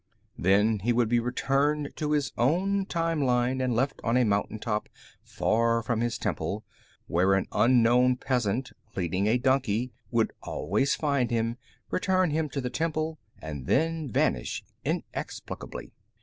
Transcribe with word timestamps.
Then 0.35 0.79
he 0.79 0.91
would 0.91 1.09
be 1.09 1.19
returned 1.19 1.89
to 1.97 2.13
his 2.13 2.33
own 2.35 2.87
time 2.87 3.21
line 3.21 3.61
and 3.61 3.75
left 3.75 4.01
on 4.03 4.17
a 4.17 4.25
mountain 4.25 4.57
top 4.57 4.89
far 5.21 5.83
from 5.83 6.01
his 6.01 6.17
temple, 6.17 6.65
where 7.05 7.35
an 7.35 7.45
unknown 7.51 8.15
peasant, 8.17 8.71
leading 8.95 9.27
a 9.27 9.37
donkey, 9.37 9.91
would 10.09 10.33
always 10.41 10.95
find 10.95 11.29
him, 11.29 11.57
return 11.91 12.31
him 12.31 12.49
to 12.49 12.61
the 12.61 12.71
temple, 12.71 13.19
and 13.43 13.67
then 13.67 14.11
vanish 14.11 14.63
inexplicably. 14.83 15.93